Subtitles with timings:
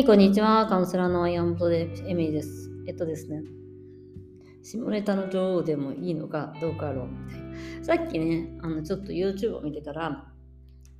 [0.00, 0.66] はい、こんにちは。
[0.66, 1.84] カウンセラーの山本エ
[2.14, 2.70] ミリーです。
[2.88, 3.42] えっとですね、
[4.62, 7.84] 下ネタの女王でもいいのかどうか論みたいな。
[7.84, 10.32] さっきね、あのちょっと YouTube を見てたら、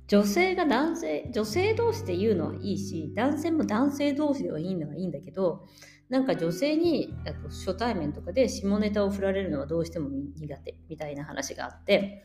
[0.05, 5.65] 女性が男性、女性同士で言うのはいいし、男性も男性同士ではいいのはいいんだけど、
[6.09, 12.23] なんか女性にあと初対面とかで下ネタを振られるのはどうしても苦手みたいな話があって、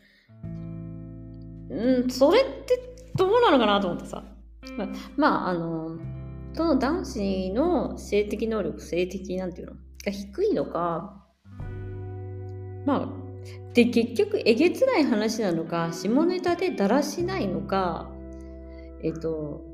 [1.70, 4.22] うん、それってどうなのかなと思ってさ。
[4.76, 5.96] まあ、まあ、あの、
[6.56, 9.72] その男子の性的能力、性的なんていうの？
[10.04, 11.22] が低いのか、
[12.86, 13.08] まあ、
[13.74, 18.10] で、結局、えげつない話なのか、下ネタでだらしないのか、
[19.02, 19.64] えっと、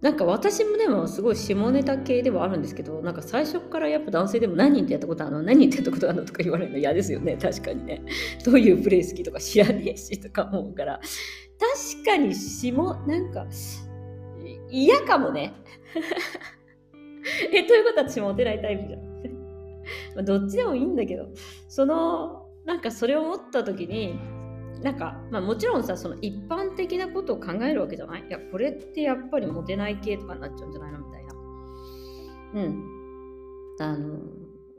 [0.00, 5.42] なんか私もでもすごい下ネタ系ではあるんですけど、なんか最初からやっぱ男性でも何人ってやったことあるの？
[5.42, 6.78] 何人ってやったことあるのとか言われるの？
[6.78, 8.02] 嫌ですよね、確かにね。
[8.44, 11.00] どういうプレイ好きとか知らねえしとか思うから。
[11.60, 12.72] 確かに下、
[13.06, 13.46] なんか、
[14.70, 15.54] 嫌かもね。
[17.52, 19.00] え、ということは私モテないタイプじゃん。
[20.16, 21.28] まあどっちでもいいんだけど、
[21.68, 24.18] その、なんかそれを思った時に、
[24.82, 28.24] なんか、まあもちろんさ、その一般的なことを考えるわけじゃない？
[28.28, 31.34] いや、これってやっぱりモテない系とかになっちゃうんじゃないのみたいな。
[32.54, 32.84] うん。
[33.80, 34.18] あの、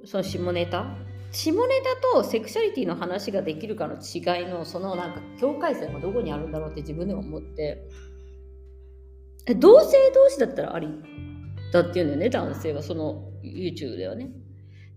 [0.05, 0.85] その下ネタ？
[1.31, 7.87] 下ネタとセクシャリティの話ができるかの違いのそのなんか境界線はどこにあるんだろうって自分でも思って
[9.55, 10.87] 同性同士だったらあり
[11.71, 14.31] だっていうんだよね男性はその YouTube ではね。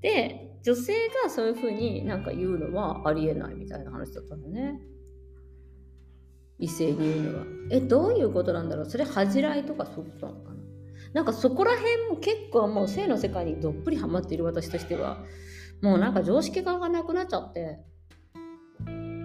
[0.00, 0.92] で女性
[1.24, 4.80] がそういうふうになんか言うのはありえないみたいな話だったんだよね。
[6.58, 7.44] 異性に言うのは。
[7.70, 8.86] えどういうことなんだろう？
[8.86, 10.56] それ恥じらいとかそういうことなのかな？
[11.14, 15.24] なんかそこら辺も結構もう性の世界にどっぷりハマっている私としては
[15.82, 17.80] もうなんか常識がなくなっちゃって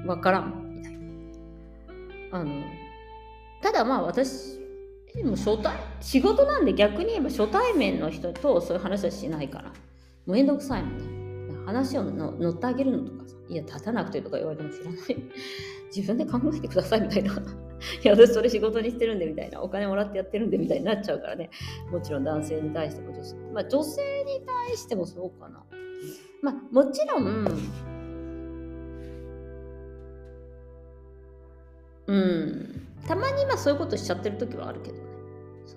[0.05, 2.39] わからんみたいな。
[2.39, 2.63] あの
[3.61, 4.59] ただまあ私
[5.17, 9.63] でも初対仕事なんで逆に言えば初対面の人とそういう話はしないから。
[9.65, 9.73] も
[10.27, 11.55] うめんどくさいもんね。
[11.65, 13.35] 話をの乗ってあげるのとかさ。
[13.49, 14.99] いや立たなくてとか言われても知らない。
[15.95, 17.33] 自分で考えてくださいみたいな。
[17.33, 17.35] い
[18.03, 19.59] や私それ仕事にしてるんでみたいな。
[19.63, 21.49] お金もらってやってるんでみたいになっちゃうからね。
[21.91, 25.63] もちろん男性に対しても女性,、まあ、女性に対してもそうかな。
[26.43, 27.47] まあもちろん
[32.07, 32.76] うん。
[33.07, 35.03] たまにまあそういうことしちゃってる時はあるけどね。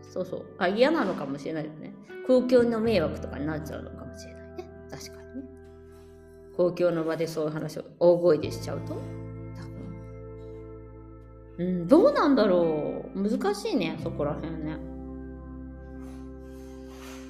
[0.02, 1.94] そうそうあ嫌なのかもしれないよね。
[2.26, 4.70] 公共の迷惑とかになっちゃうのかもしれないね。
[4.90, 5.48] 確かにね。
[6.56, 8.94] 公共の場でそういう話を大声でしちゃうと。
[11.58, 13.22] うんどうなんだろう。
[13.22, 14.78] 難しいねそこら辺ね。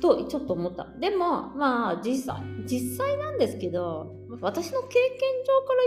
[0.01, 0.87] とちょっと思った。
[0.99, 5.83] でもまあ実際実際なんですけど私の経験上から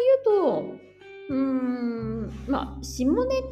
[0.46, 0.84] 言うと
[1.30, 3.48] うーんまあ下ネタ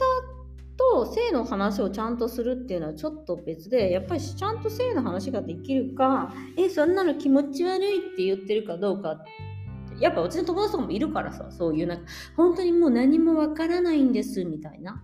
[0.92, 9.24] と性の話をちゃんとするっていうのはちょっと別でやっぱりちゃんと性の話ができるかえそんなの気持ち悪いって言ってるかどうか
[10.00, 12.04] やっぱうちの友達とかもいるからさそういうなんか
[12.36, 15.02] 本当にもう何もわからないんですみたいな。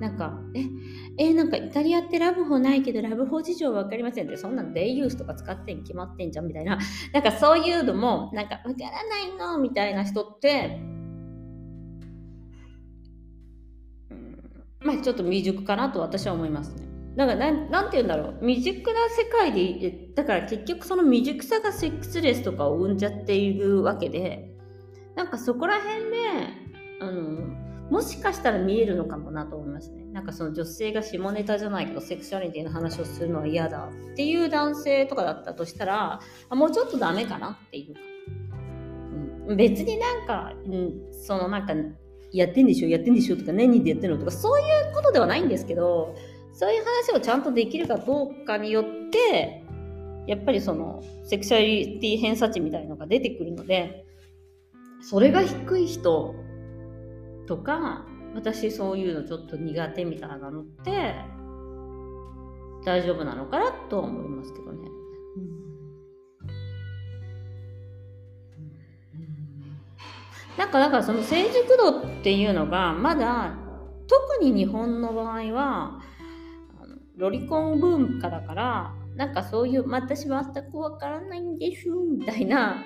[0.00, 6.78] なんかええなんかイタリアってラブホないけどラブホ事情わかりませんってそんなのデイユースとか使ってん決まってんじゃんみたいな。
[7.12, 10.80] なんかそういうのもなんかわからないのみたいな人って
[14.84, 16.86] まあちょっと未熟かなと私は思いますね。
[17.16, 24.50] だからなんなんて言うんだろう未熟な世界でだから結局その未熟さがセックスレスとかを生んじゃっているわけで
[25.14, 26.16] なんかそこら辺で
[27.00, 30.04] あのもしかしたら見えるのかもなと思いますね。
[30.06, 36.20] なんかその女性が下ネタじゃないけどセクシャリティの話をするのは嫌だっていう男性とかだったとしたら
[36.50, 38.00] もうちょっとダメかなっていうか、
[39.48, 41.74] うん、別になんか、うん、そのなんか
[42.34, 46.14] やってんでしょやってんでしょとか何人でやってんのとかそういうことではないんですけど
[46.52, 49.62] そういう話をちゃんとできるかどうかによって
[50.26, 54.04] やっぱりそのセクシャリティ偏差値みたいのが出てくるので
[55.00, 56.34] それが低い人
[57.46, 61.14] とか私そういうのちょっと苦手みたいなのって
[62.84, 64.88] 大丈夫なのかなとは思いますけどね。
[65.36, 65.73] うん
[70.56, 73.54] なんかだからその成熟度っていうのがまだ
[74.06, 76.00] 特に日本の場合は
[77.16, 82.84] ロリコンブームからなんかそういう私は全くわからないんですみたいな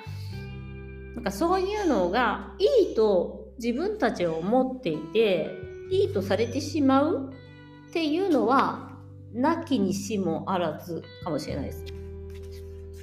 [1.15, 5.51] なんかそういうのがいいと自分たちは思っていて
[5.91, 7.33] いいとされてしまう
[7.89, 8.93] っていうのは
[9.33, 11.85] なきにしもあらずかもしれないです。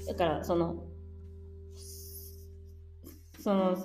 [0.07, 0.84] だからその
[3.45, 3.77] その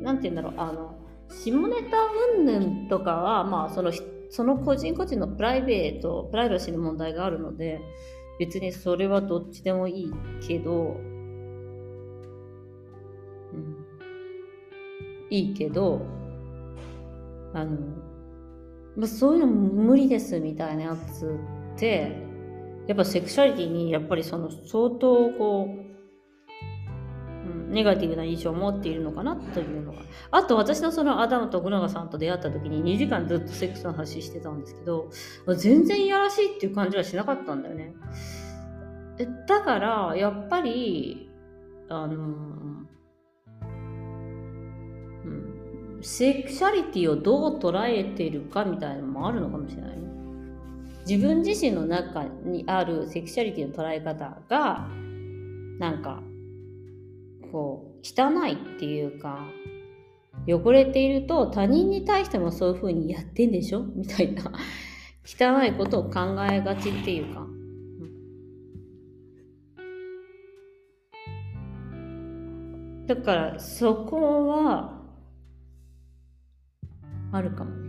[0.00, 0.94] なんて言うんだろうあの
[1.28, 1.96] 下ネタ
[2.38, 3.90] 云々とかはまあその
[4.30, 7.80] その個人個人のプライベートプライバシーの問題があるので
[8.38, 10.12] 別にそれはどっちでもいい
[10.46, 11.00] けど、
[13.52, 13.76] うん、
[15.30, 16.06] いいけど
[17.54, 17.76] あの、
[18.96, 21.26] まあ、そういうの無理ですみたいなやつ
[21.74, 22.12] って
[22.86, 25.88] やっぱセクシャリティにやっぱりその相当こう
[27.68, 29.98] ネガティブな印象を持っているのかなというのが。
[30.30, 35.10] あと私のそのアダムとグナガさんと出会った時に2時間ずっとセックスの話してたんですけど、
[35.56, 37.94] 全然いやらしいっていう感じはしなかったんだよね。
[39.46, 41.30] だから、やっぱり、
[41.88, 42.16] あの
[45.24, 49.98] うん、セクシャリティをどう捉えてるかみたいなのもあるのかもしれない。
[51.08, 54.88] 自分自身の中にあるセクシャリティの捉え方が、
[55.78, 56.22] なんか、
[57.50, 59.46] こう汚いっていうか
[60.46, 63.82] 汚れていると他人に対してもそういうふうにやってんでしょ？
[63.94, 64.52] みたいな。
[65.30, 67.46] 汚いことを考えがちっていうか、
[73.06, 75.02] だからそこは
[77.30, 77.88] あるかもね。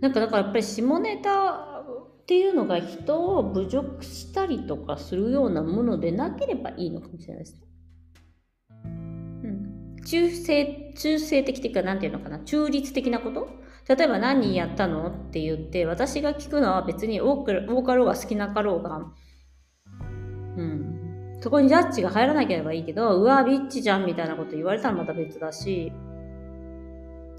[0.00, 7.60] なんかだからやっぱり下ネタっていうのが人を侮辱したりとかするようなものでなければいいのかもしれないですね。
[10.06, 13.48] 中性、中性的っていうか、なんていうのかな、中立的なこと？
[13.88, 15.08] 例えば何人やったの？
[15.08, 19.06] って言って、私が聞くのは別に多く多かろうが好きなかろうが、
[20.56, 21.38] うん。
[21.40, 25.92] そこにジャッジが入らなければいいけど、うわ、ビッチじゃんみたいなこと言われたらまた別だし、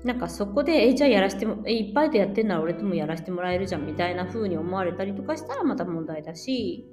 [0.04, 6.86] なんかそこで、え、じゃあやらしても、え、いっぱいでやってんなら俺ともやらせてもらえるじゃんみたいな風に思われたりとかしたらまた問題だし、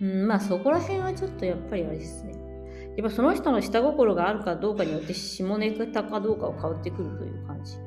[0.00, 2.49] うん、まあそこら辺はちょっとやっぱりあれですね。
[2.96, 7.80] やっぱその人の下心があるかどうかによって下ネタかどうかは変わってくるという感じか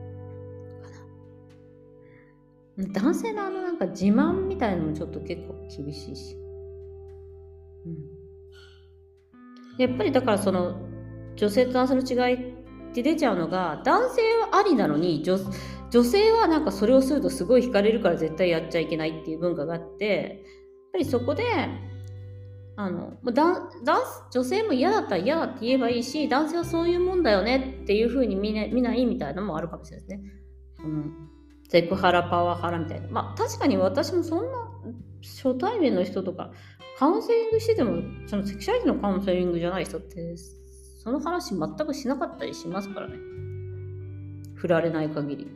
[2.77, 2.87] な。
[2.93, 6.35] 男性のあのなんか自慢みたいのもちょっと結構厳しいし。
[7.85, 7.97] うん、
[9.77, 10.75] やっぱりだからその
[11.35, 15.37] 女性と男性の違いって出ちゃうのが男性はありなのに女
[15.89, 21.43] 女性はなんかそれをするとすごい惹かれるから絶対やっちゃいけないっていう文化があってやっぱりそこで
[22.75, 23.69] あのだ
[24.31, 30.31] 女性も嫌だったら嫌だって言えばいいし男性はそういうもんだよねっていうふうに見,、ね、見ないみたいなのもあるかもしれないですね。
[30.81, 31.03] その
[31.69, 33.07] セクハラパワハラみたいな。
[33.09, 34.69] まあ確かに私もそんな
[35.21, 36.51] 初対面の人とか
[36.97, 40.35] カウンセリングしててもそのセクシャリティのカウンセリングじゃない人って
[41.03, 43.15] その話全くしなかったりしますからね。
[44.55, 45.47] 振られない限り。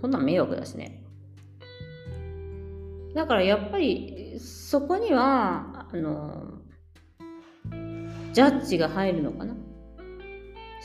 [0.00, 1.04] こんなん迷惑だしね。
[3.14, 6.44] だからやっぱりそこにはあの
[8.32, 9.54] ジャッジが入るのかな？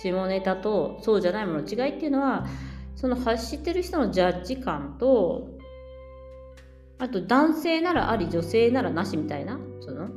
[0.02, 2.48] 下ネタとそうじゃないもの違いっていうのは
[2.96, 5.50] その発してる人のジャッジ感と
[6.98, 10.10] あと男性ならあり女性ならなしみたいなその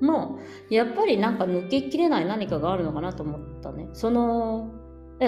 [0.00, 0.38] も
[0.70, 3.88] うやっぱりなんか抜けきれない何かがあるのかなと思ったね。
[3.92, 4.70] その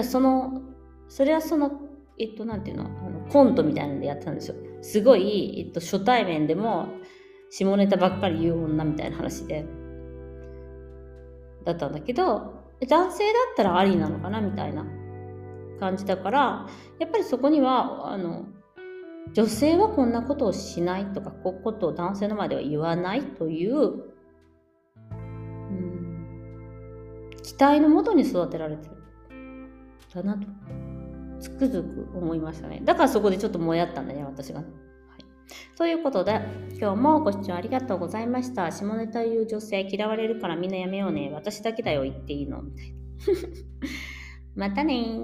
[0.03, 0.61] その
[1.07, 1.81] それはその
[2.19, 2.83] えっとなんていうの？
[2.83, 4.55] あのコントみたいなのでやってたんですよ。
[4.81, 6.87] すごい、えっと、初対面でも
[7.49, 9.65] 下ネタばっかり言う女みたいな話で
[11.65, 14.85] だったんだけど男性だったらありなのかなみたいな
[15.79, 16.67] 感じだから
[16.99, 18.45] やっぱりそこにはあの
[19.33, 23.83] 女性はこんなことをしないとかこういうことを男性の前では言わないという、う
[25.73, 28.97] ん、期待のもとに育てられてる
[30.13, 30.47] だなと。
[31.39, 32.81] つくづく思いましたね。
[32.83, 34.63] だからそこでちょっともやったんだね、私が。
[35.77, 36.41] ということで、
[36.79, 38.71] 今日もご視聴ありがとうございました。
[38.71, 41.29] 下ネタ言う女性嫌われるからみんなやめようね。
[41.33, 42.61] 私だけだよ、言っていいの。
[42.61, 42.97] みたいな。
[44.55, 45.19] またね